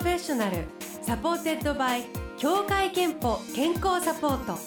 [0.00, 0.64] プロフェッショナル。
[1.02, 2.04] supported by
[2.38, 4.58] 協会けんぽ健康サポート。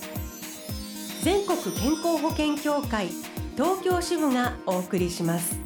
[1.23, 3.07] 全国健康保険協会
[3.55, 5.57] 東京支部がお送りします。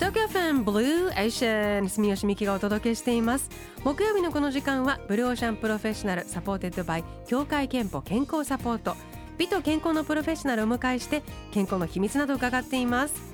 [0.00, 3.48] 東京 FMブルーオーシャン住吉美紀がお届けしています。
[3.84, 8.96] 木曜日のこの時間はブルーオーシャンプロフェッショナル supported by 協会けんぽ健康サポート。
[9.38, 13.29] 美と健康のプロフェッショナルをお迎えして健康の秘密などを伺っています。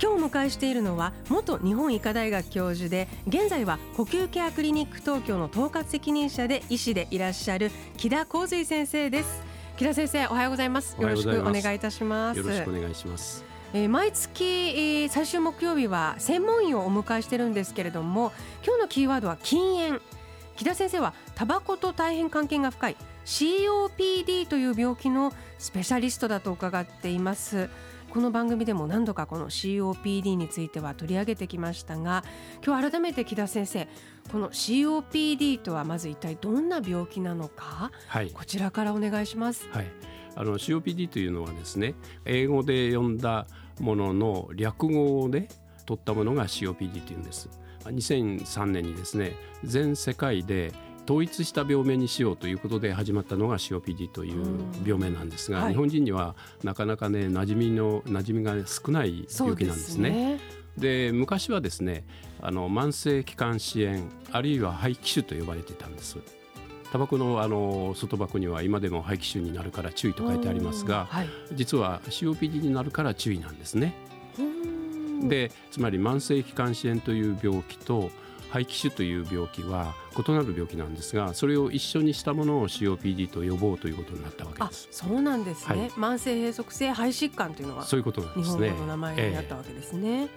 [0.00, 9.42] 今日お迎えしているのは元日本医科大学教授で現在は呼吸ケアクリニック東京の統括責任者で医師でいらっしゃる木田光水先生です。
[9.78, 10.96] 木田先生おはようございます。
[11.00, 12.38] よろしくお願いいたします。
[12.38, 13.42] よろしくお願いします。
[13.72, 18.32] えー、毎月、えー、最終木曜日は専門医をお迎えしてるんですけれども
[18.64, 20.02] 今日のキーワードは禁煙。
[20.56, 22.96] 木田先生はタバコと大変関係が深い。
[23.26, 27.68] COPD という病気のスペシャリストだと伺っています
[28.16, 32.24] この番組でも何度かこの COPD については取り上げてきましたが
[32.64, 33.86] 今日改めて木田先生
[34.32, 39.68] この COPD とはまず一体どんな病気なのか、はい、こちらからお願いします。
[39.70, 39.86] はい、
[40.34, 43.46] あの COPD というのはですね英語で読んだ
[43.80, 45.48] ものの略語で
[45.84, 47.50] 取ったものが COPD というんです。
[47.84, 50.72] 2003年にですね全世界で
[51.06, 54.44] 統一した病名にしようということで始まったのが COPD という
[54.84, 60.40] 病名なんですが、はい、日本人にはなかなかね馴染みの馴染みが少ない病気なんですね。
[60.76, 62.04] で昔はですね
[62.42, 66.18] あの慢性気管支炎あるいは肺気腫と呼ばれてたんです。
[66.92, 73.94] タバコのあの外箱には今でも肺気腫になるから注意と書いてありますが、はい、実は COPD になるから注意なんですね。
[75.28, 78.10] でつまり慢性気管支炎という病気と
[78.48, 84.88] 肺気腫という病気は異なる病気なんですがそれを一緒にしたものを COPD と呼ぼうということになったわけです。
[84.90, 88.68] そうなんですね、はい、慢性閉塞性肺疾患というのはそういうことなんですね。
[88.68, 90.28] 日本語の名前になったわけですね、えー、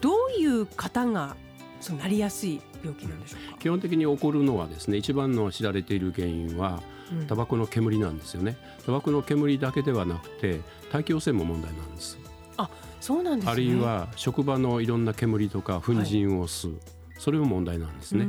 [0.00, 1.36] どういう方が
[1.80, 3.58] そうなりやすい病気なんでしょうか？
[3.58, 6.82] 基本的に起こるのはですね一番の知られている原因は
[7.28, 12.18] タバコの煙なんですよね、タバコの煙だけではなくて大気汚染も問題なんです。
[12.56, 12.70] あ
[13.00, 16.80] そうなんです、ね、あるいは職場のいろんな煙とか粉塵を吸う、はい
[17.22, 18.26] それも問題なんですね。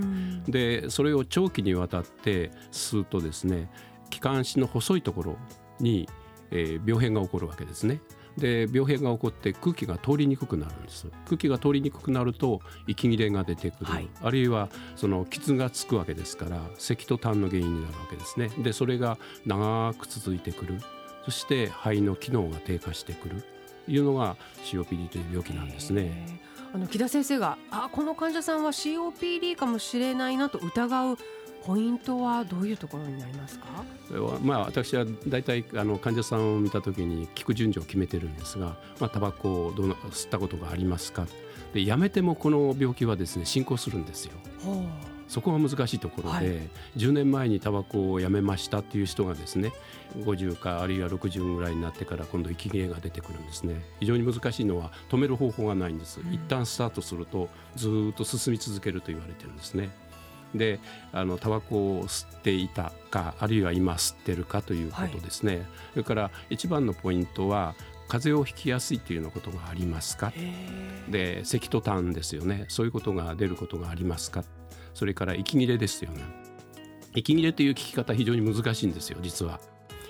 [0.47, 3.71] でそれを長期にわたって吸うとですね
[4.11, 5.37] 気管支の細いところ
[5.79, 6.07] に、
[6.51, 8.01] えー、病変が起こるわけですね。
[8.37, 11.07] で病変が起こって空気が通りにくくなるんです。
[11.25, 18.49] 空気が通りにくくなると息切れが出てくる、はい、あるいはその傷がつくわけですから咳と痰の原因になるわけですね。
[18.59, 19.17] でそれが
[19.47, 20.79] 長く続いてくる。
[21.25, 23.43] そして肺の機能が低下してくる。
[23.87, 26.39] いうのが COPD という病気なんですね。
[26.73, 31.17] あの木田先生があこの患者さんは COPD かもしれないなと疑う
[31.66, 33.66] ポイントはどういうところになりますか？
[34.41, 41.25] まあ、私は大体あの患者さんを見た時に聞く順序を決めてるんですが、まあ、タバコをどの吸ったことがありますか？
[41.73, 44.34] でやめてもこの病気はですね進行するんですよ。
[45.28, 46.47] そこが難しいところで、はい、
[46.97, 49.72] 10年前にタバコをやめましたっていう人がですね
[50.17, 53.81] 50かあるいは60ぐらいになってから今度息切れが出てくるんですね。
[54.00, 59.89] 非常に難しいのは止める方法がないんです、うん、一旦スタートするとずっと進み続けると言われてるんですね。
[60.53, 60.79] で
[61.11, 67.73] あのタバコを吸っていたかあるいは今吸ってるかということですね、はい、それから一番のポイントは
[68.07, 70.31] 風邪をひきやすいというようなことがありますか？
[71.09, 72.66] で咳と痰ですよね。
[72.67, 74.44] そういうことが出ることがありますか？
[74.93, 76.21] それから息切れですよね。
[77.15, 79.59] 息切れという聞き方非常に難しいんですよ実は。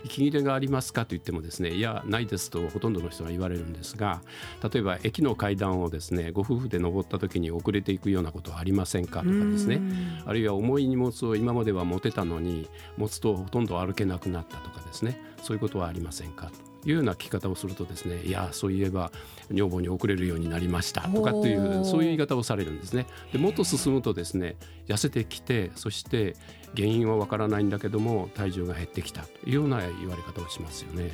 [0.06, 4.22] 息切れがありますかと言ってもですねいやないですとほとんどの人が言われるんですが
[4.62, 9.82] 例えば駅の階段をですねご夫婦で登った時に遅れていくようなことはありませんかとかですね。
[10.26, 15.20] あるいは重い荷物を今までは持てたのに持つとほとんど歩けなくなったとかですね。
[15.42, 19.12] そういうことはありませんかというような聞き方をするとですねいやそういえば
[19.52, 23.06] 女房に遅れるようになりましたとかっていうそういう言い方をされるんですね。
[23.32, 24.56] でもっと進むとですね
[24.88, 26.36] 痩せてきてそして
[26.76, 31.12] 原因はわからないんだけども体重が減ってきたというような言われ方をしますよね。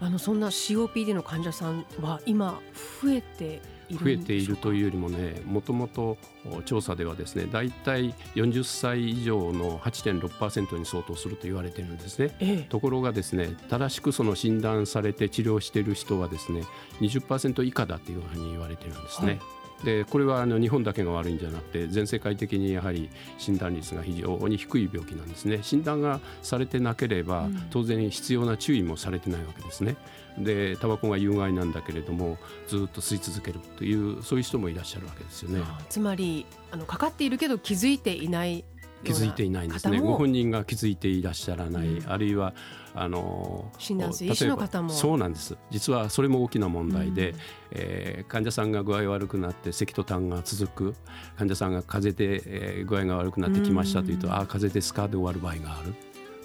[0.00, 2.60] あのそんな COPD の患者さんは今
[3.02, 3.60] 増えて
[3.90, 6.16] 増えているというよりもねもともと
[6.64, 16.62] 調査ではですね大体40歳以上の8.6%に相当すると言われているんですね、ええ、ところがですね正しくその診断されて治療している人はですね
[17.00, 19.26] 20%以下だというふうに言われているんですね。
[19.26, 25.60] はいでこれはあの日本だけが悪いんじゃなくて全世界的にやはり診断率が非常に低い病気なんですね。
[25.62, 29.96] 診断がされてなければ当然必要な注意もされてないわけですね。
[30.38, 32.38] でタバコが有害なんだけれども
[32.68, 35.62] ずっと吸い続けるというそういう人もいらっしゃるわけですよね。
[35.88, 38.64] つまりあのかかっているけど気づいていない
[39.04, 40.00] 気づいていないんですね。
[40.00, 42.54] ご本人が気づいていらっしゃらない、うん、あるいは
[42.94, 44.90] あの診断医師の方も。
[44.90, 45.56] そうなんです。
[45.70, 47.36] 実はそれも大きな問題で、うん、
[47.72, 50.94] えー、患者さんが具合悪くなって咳と痰が続く。
[51.36, 55.08] 患者さんが風邪で、えー、具合が悪くなってきましたというと、うん、ああ風邪ですか？
[55.08, 55.94] で終わる場合がある。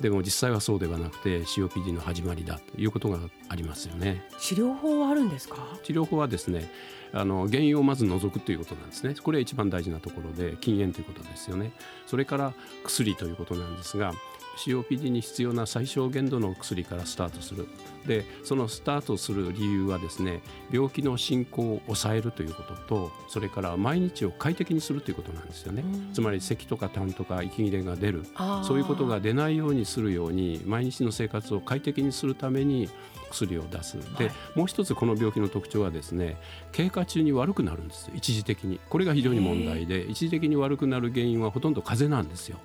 [0.02, 3.20] でも実際はそうではなくて COPD の始まりだということが
[3.50, 4.24] ありますよね。
[4.40, 5.56] 治療法はあるんですか？
[5.84, 6.70] 治療法はですね
[7.14, 9.16] あの原因をまず除くということなんですね。
[9.16, 11.72] これは一番大事なところで禁煙ということですよね。
[12.08, 12.54] それから
[12.84, 14.14] 薬ということなんですが
[14.58, 17.68] COPD に必要な最小限度の薬からスタートする。
[18.08, 20.42] でそのスタートする理由はですね
[20.72, 28.24] 病気の進行を抑えるということとそれから毎日を快適にするということなんですよね、つまり咳とか痰とか息切れが出る。
[28.64, 32.90] そういうことが出ないようにするように毎日の生活を快適にするために
[33.32, 33.98] 薬を出す。
[34.18, 36.38] で、はい、もう一つこの病気の特徴はですね
[36.72, 38.80] 経過中に悪くなるんです一時的に。
[38.90, 42.60] これが非常に問題で一時的に悪くなる原因はほとんど風邪なんですよ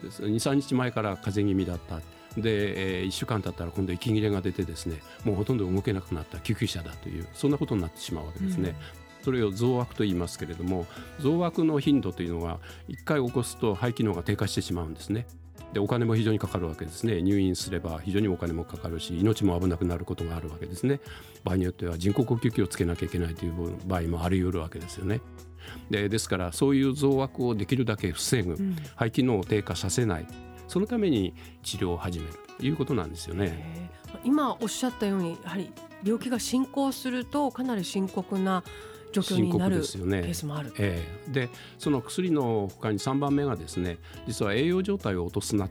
[0.00, 2.00] 23日前から風邪気味だった。
[2.40, 8.70] で、えー、1週間経ったら今度息切れが出てですねもうほとんど動けなくなった救急車だというそんなことになってしまうわけですね。
[8.70, 9.24] うん。
[9.24, 10.86] それを増悪と言いますけれども
[11.20, 12.58] 増悪の頻度というのは
[12.88, 15.26] 1回起こすと肺機能が低下してしまうんですね。
[15.72, 17.22] でお金も非常にかかるわけですね。
[17.22, 21.00] 入院すれば非常にお金もかかるし命も危なくなることがあるわけですね。
[21.44, 23.52] 場合によっては人工呼吸器をつけなきゃいけないという
[23.86, 25.20] 場合もあり得るわけですよね
[25.90, 30.26] でですからそういう増悪をできるだけ防ぐ、うん、肺機能を低下させない。
[30.68, 32.32] そのために治療を始める。
[32.58, 33.90] ということなんですよね。
[34.24, 35.70] 今おっしゃったようにやはり
[36.04, 38.62] 病気が進行するとかなり深刻な
[39.12, 40.72] 状況になるケースもある。
[40.78, 45.68] えー、でその薬のほかに3番目がですね実は栄養状態を落とすな。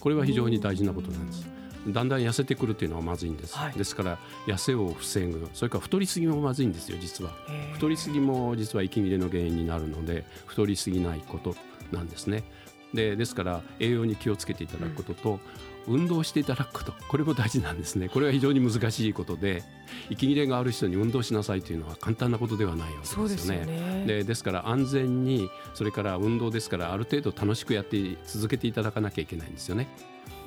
[0.00, 1.48] これは非常に大事なことなんです。
[1.88, 5.48] だんだん痩せてくるっていうのはまずいんです、はい、ですから痩せを防ぐ。
[5.52, 7.32] それから太りすぎもまずいんですよ実は。
[7.74, 11.54] 太りすぎも実は息切れの原因になるので太りすぎないこと
[11.92, 12.44] なんですね。
[12.92, 15.40] でですから栄養に気をつけていただくことと、
[15.86, 16.94] 運動していただくこと。
[17.08, 18.08] これも大事なんですね。
[18.08, 19.62] これは非常に難しいことで
[20.08, 23.66] 息切れがある人に運動しなさいというのは簡単なことではないわけですよね。
[23.66, 29.88] ですでですから安全にそれから運動ですからある程度楽しくやって続けていただかなきゃいけないんですよね。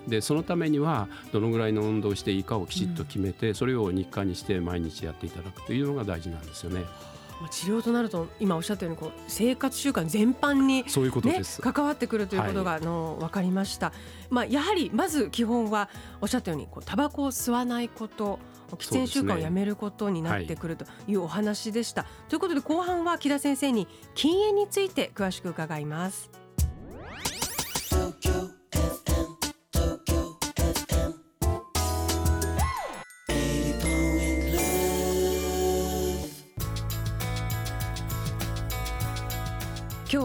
[0.07, 6.85] でそのためにはどのぐらいの運動をしていいかをきちっと決めて、うん、それを日課にして毎日やっていただくというのが大事なんですよね。
[7.51, 13.93] 治療となると今おっしゃったようにこう生活習慣全般に、そういうことです、関わってくるということが、あの分かりました、
[14.29, 15.89] まあ、やはりまず基本は
[16.19, 18.39] おっしゃったようにこうタバコを吸わないこと
[18.71, 22.03] 喫煙習慣をやめることになってくるというお話でした。
[22.03, 26.46] ねはい、ということで後半は木田先生に禁煙について詳しく伺います。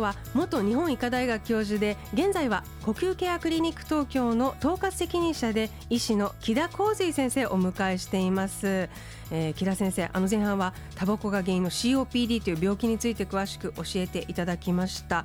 [0.02, 8.90] は元日本医科大学教授で現在は呼吸ケアクリニック東京の統括責任者で医師の木田浩二先生をお迎えしています、
[9.30, 15.24] えー、木田先生あの前半はタバコが原因の COPD という病気について詳しく教えていただきました、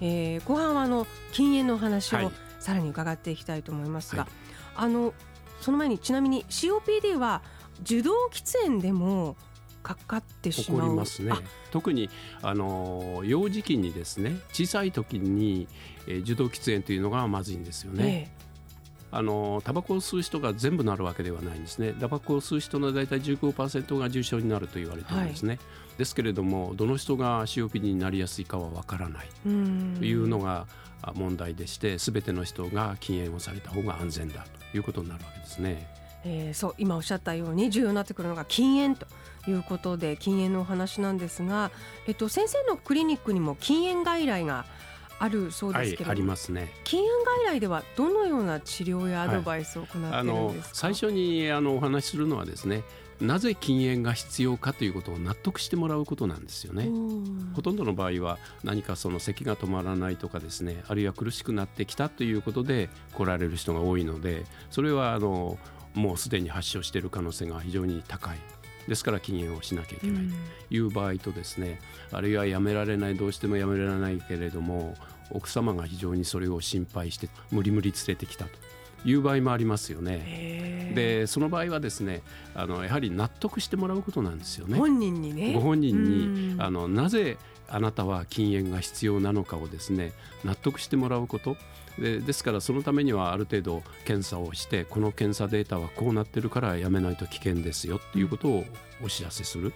[0.00, 4.30] えー、後半はあの禁煙のお話をさらに伺っていきたいと思いますが、はい、
[4.76, 5.14] あの
[5.60, 7.42] その前にちなみに COPD は
[7.82, 9.36] 受動喫煙でも
[9.86, 11.32] かかってしまう起こりますね
[11.70, 12.10] 特に
[12.42, 15.68] あの幼児期にですね小さい時に、
[16.08, 18.30] えー、受動喫煙というのがまずいんですよね。
[18.32, 18.36] え
[19.12, 21.94] あのタバコを吸う人が全部なるわけではないんですね。
[22.00, 25.50] タバコを吸う人の大体15%が重症になると言われているんですね。
[25.50, 25.58] はい、
[25.98, 30.66] ですけれどもどの人が COPD になりやすいかはわからないというのが
[31.14, 36.05] 問題でして全ての人が禁煙をされた方が安全だということになるわけですね。
[36.28, 39.06] えー、そう今おっしゃったように重要になってくるのが禁煙と
[39.48, 41.70] いうことで禁煙のお話なんですが、
[42.08, 44.66] えっと、先生のクリニックにも禁煙外来が
[45.18, 46.70] あるそうですけど、はい、ありますね。
[46.84, 52.82] 禁煙外来ではどのような治療やアドバイスを行っているんですか、はい、あの最初にあのお話しするのはですね
[53.20, 56.90] なぜ禁煙が必要かということを納得してもらうことなんですよね。
[57.54, 65.58] ほとんどの場合は何かその咳が止まらないとかですねあるいは苦しくなってきたということで来られる人が多いのでそれはあの
[65.96, 68.38] もうすでに発症している可能性が非常に高い。
[68.86, 71.80] ですから禁煙をしなきゃいけないという場合とですね、
[72.12, 74.94] あるいはやめられないどうしてもやめられないけれども
[75.30, 78.50] 奥様が非常にそれを心配して無理無理連れてきたと。
[79.04, 80.92] いう場合もありますよね。
[80.94, 82.22] でその場合はですね
[82.54, 84.76] あのやはり納得してもらうことなんですよね。
[84.76, 85.52] 本人にね。
[85.52, 87.36] ご本人にあのなぜ
[87.68, 90.12] あなたは禁煙が必要なのかをですね
[90.44, 91.56] 納得してもらうこと
[91.98, 98.64] でですからそのためにはある程度検査をしてこの検査データはこうなってるからやめないと危険ですよっていうことを
[99.02, 99.72] お知らせする。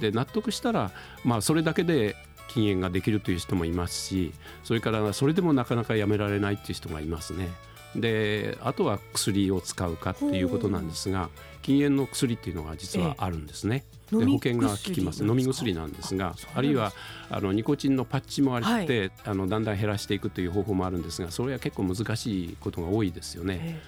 [0.00, 0.92] で納得したら、
[1.24, 2.14] まあ、それだけで
[2.48, 7.48] 禁煙ができるという人もいますしそれからそれでもなかなかやめられないっていう人がいますね。
[7.96, 11.30] であとは薬を使うかっていうことなんですが
[11.62, 13.84] 禁煙の薬っていうのが実はあるんですね。
[14.10, 15.24] で保険が効きます。
[15.24, 16.92] 飲み薬なんですがあるいは
[17.30, 23.80] あのニコチンのパッチもあって、はい、あのだんだん減らしていくという方法もあるんですがそれは結構難しいことが多いですよね。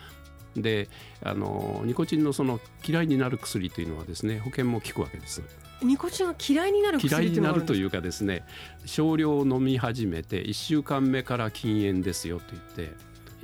[0.57, 0.89] で
[1.23, 5.43] あのニコチンのその嫌いになる薬というのはですね保険も効くわけです。
[5.83, 8.45] ニコチンが嫌いになる嫌いになるというかですね
[8.85, 12.95] 少量飲み始めて1週間目から禁煙ですよと言って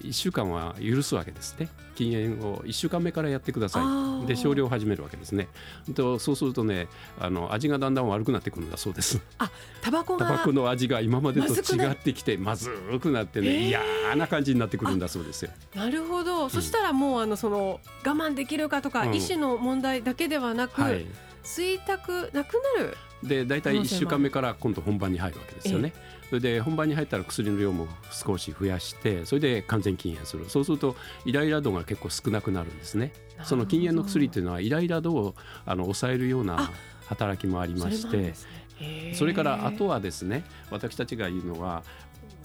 [0.02, 1.68] 1週間は許すわけですね。
[1.94, 3.80] 禁煙を1週間目からやってくださ
[4.24, 4.26] い。
[4.26, 5.48] で少量始めるわけですね。
[5.94, 6.88] とそうするとね
[7.18, 9.20] あの味がだんだん悪くなってくるんだそうです。
[9.38, 9.50] あ
[9.80, 13.80] タバコがタバコの味が今までと違ってきてまずくなってね嫌
[14.16, 15.50] な感じになってくるんだそうですよ。
[15.74, 21.06] なるほど、うん、そしたらもうあのその我慢できるかとか、うん、意思の問題だけではなく、はい、
[21.42, 25.92] 吸いたくなくなるで大体1週間目から今度本番に入るわけですよね。
[26.28, 30.48] それで本番に入ったら薬の量も少し増やしてそれで完全禁煙する。
[30.48, 33.12] そうするとイライラ度が結構少なくなるんですね。
[33.44, 36.70] その禁煙の薬っていうのはイライラ度をあの抑えるような
[37.06, 38.34] 働きもありまして
[39.14, 41.82] それからあとはですね私たちが言うのは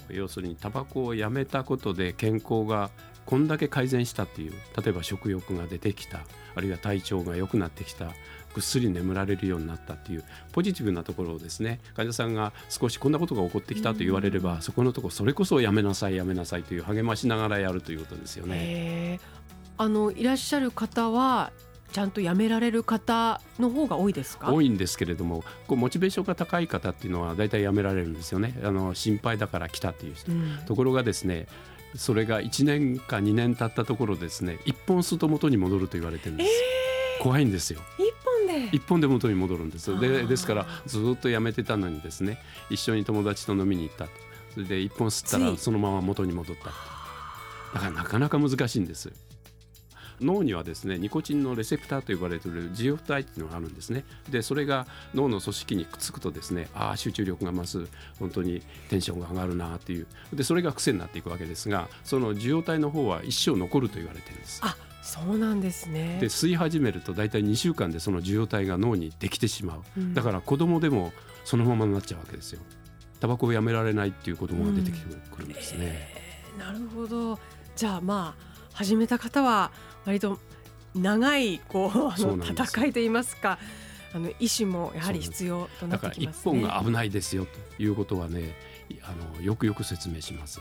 [0.09, 2.89] 要するにタバコをやめたことで健康が
[3.31, 6.19] こんだけ改善したっていう例えば食欲が出てきた
[6.53, 8.07] あるいは体調が良くなってきた
[8.53, 19.21] ぐっすり眠られるようになったっていうポジティブなところをですね患者さんが少しこんなことが起こってきたと言われれば、そこのところそれこそやめなさいやめなさいという励ましながらやるということですよね。
[19.77, 21.53] あのいらっしゃる方は
[21.91, 24.51] ちゃんとやめられる方の方が多いですか？
[24.53, 28.57] 多いんですけれどもこうモチベーションが高い方っていうのは大体やめられるんですよね。
[28.63, 31.47] あの心配だから来たっていう人、うん、ところがですね
[31.95, 37.81] それが1年か2年経ったところですね一本吸うと元に戻ると言われてるんです、えー、怖いんですよ。
[37.97, 38.75] 一本で？
[38.77, 39.99] 一本で元に戻るんです。
[39.99, 42.37] でですからずっとやめてたのにですね
[42.69, 44.11] 一緒に友達と飲みに行ったと。
[44.53, 46.65] それで一本吸ったらそのまま元に戻った。
[47.73, 49.11] だからなかなか難しいんです
[50.21, 54.03] 脳にはですねニコチンのレセプターと呼ばれている受容体っていうのがあるんですね。
[54.29, 57.87] でそれが脳の組織にくっつくとですねああ集中力が増す。
[58.19, 60.07] 本当にテンションが上がるなっていう。
[60.33, 64.61] でそれが癖になっていくわけですがその受容体の方は一生残ると言われてるんです。
[64.63, 66.19] あそうなんですね。
[66.19, 71.11] で吸い始めると大体2週間でその受容体が脳にできてしまう、うん、だから子供でも
[71.43, 72.61] そのままになっちゃうわけですよ。
[73.19, 75.85] タバコをやめられないっていう子供が出てくるんですね、
[76.57, 77.37] うんえー、なるほど。
[77.75, 79.71] じゃあまあ始めた方は
[80.05, 80.39] 割と
[80.95, 83.57] 長いこうあの戦いといいますか
[84.13, 87.45] あの医師もやはり必要となってきます、ね、だから一本が危ないですよ
[87.77, 88.55] ということはね
[89.03, 90.59] あのよくよく説明します。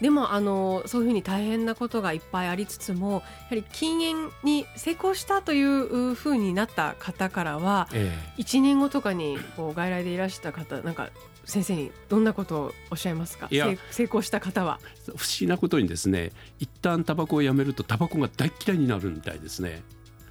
[0.00, 3.22] でもあのそういうふうに大変なことがいっぱいありつつもやは
[3.56, 11.10] り禁煙に成功したというふうになった方からは、ええ、1年後とかにこう外来でいらした方なんか
[11.48, 13.48] 先生にどんなことをおっしゃいますか？
[13.90, 14.78] 成功した方は。
[15.06, 19.82] 不思議なことにですね一旦タバコをやめるとタバコが大嫌いになるみたいですね。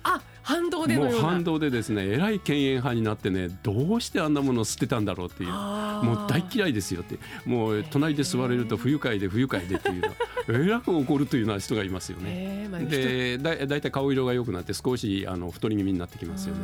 [0.03, 5.49] あ反動でもう反動でですねえらい犬猿派になってねどうしてあんなものを捨てたんだろうっていう。
[5.49, 7.17] もう大嫌いですよって。
[7.45, 10.09] もう隣で座れると不愉快で不愉快でっていうの。
[10.63, 12.69] えらく怒るというような人がいますよね。
[12.89, 16.61] でだだいたい顔色が良くなって少しあの太り気味になってきますよね。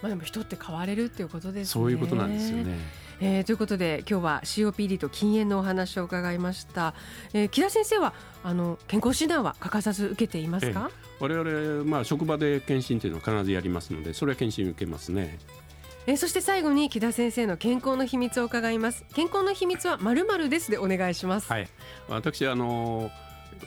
[0.00, 1.72] まあでも人って変われるっていうことですね。
[1.72, 2.78] そういうことなんですよね。
[3.24, 6.92] えー、ということで今日は COPD と禁煙のお話を伺いました、
[7.32, 15.38] えー、木田先生はあの健康診断は欠かさず受けていますか、えー、我々、まあ、職場で検診というのは必ずやりますのでそれは検診受けますね。
[16.08, 19.04] えー、そして最後に木田先生の健康の秘密を伺います。
[19.14, 21.46] 健康の秘密はまるまるですでお願いします。
[21.46, 21.68] はい。
[22.08, 23.08] 私あの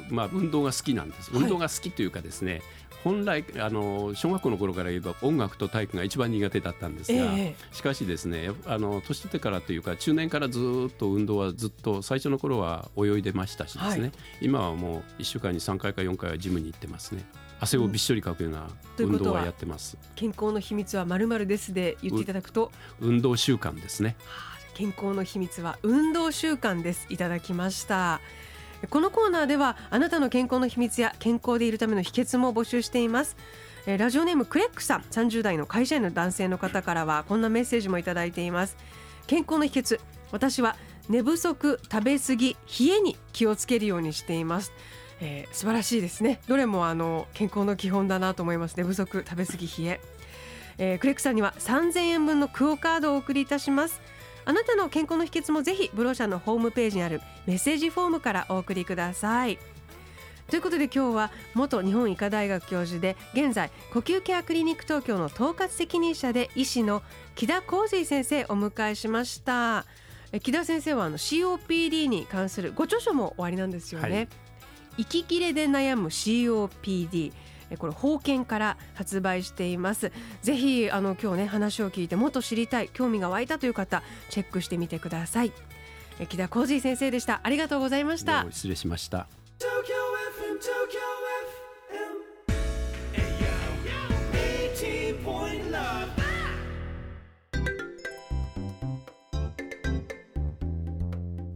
[0.09, 2.61] まあ運動が好きなんです運動が好きというかですね、はい
[3.05, 10.59] 本来あの小学校の頃から言えば音楽と体育が一番苦手だったんですが、えー、しかしですねあの年取ってからというか中年からず
[10.89, 14.11] っと運動はずっと最初の頃は泳いでましたしですね、はい、
[14.41, 17.23] 今はもう1週間に3回か4回はジムに行ってますね。
[17.59, 19.97] 汗をびっしょりかくような運動はやってます。
[20.01, 24.15] うん、健康の秘密はまるまるですで言っていただくと運動習慣ですね。
[24.73, 28.19] 健康の秘密は運動習慣ですいただきました。
[28.89, 33.35] このコーナーではあなたの健康の秘密や健康でいるための秘訣も募集しています。
[33.85, 38.77] ラジオネームクレックさん30代の会社員の男性の方からはこんなメッセージもいただいています。
[39.27, 39.99] 健康の秘訣。
[40.31, 40.75] 私は
[41.07, 44.71] 寝不足食べ過ぎ冷えに気をつけるようにしています。
[45.21, 46.41] えー、素晴らしいですね。
[46.47, 48.75] どれもあの健康の基本だなと思います。
[48.75, 50.01] 寝不足食べ過ぎ冷え。
[50.77, 54.01] えー、クレックさんには3000円分のクオカードをお送りいたします。
[54.45, 59.57] あなたの健康の秘訣もぜひブローシャのホームページにあるメッセージフォームからお送りください。
[60.47, 67.01] ということで今日は元日本医科大学教授で現在呼吸ケアクリニック東京の統括責任者で医師の
[67.33, 69.85] 木田浩二先生お迎えしました。
[70.41, 74.27] 木田先生はあの COPD に関するご著書も終わりなんですよね、はい、
[74.97, 77.31] 息切れで悩む COPD
[77.77, 80.11] これ保険から発売しています。
[80.41, 85.51] ぜひあの今日ね話を聞いてもっと知りたい興味が湧いたという方チェックしてみてください。
[86.29, 87.41] 木田浩二先生でした。
[87.43, 88.45] ありがとうございました。
[88.51, 89.27] 失礼しました。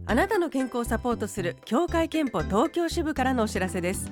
[0.06, 4.10] あなたの健康をサポートする協会憲法東京支部からのお知らせです。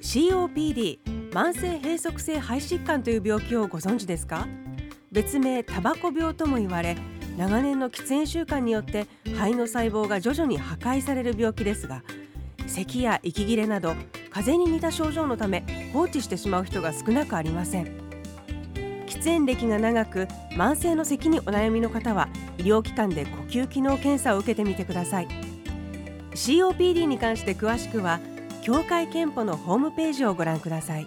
[0.00, 1.00] COPD
[1.32, 4.48] 慢性閉塞性肺疾患という病気をご存知ですか？
[5.12, 6.96] 別名タバコ病とも言われ
[7.36, 12.02] 長年の喫煙習慣によって肺の細胞が徐々に破壊される病気ですが
[12.66, 13.94] 咳や息切れなど
[14.30, 17.86] 風邪に似た症状のため放置してしまう人が少なくありません。
[19.06, 25.28] 喫煙歴が長く慢性の咳にお悩みの方は医療機関で呼吸機能検査を受けてみてください。
[26.32, 28.20] COPD に関して詳しくは
[28.62, 31.06] 協会けんぽのホームページをご覧ください。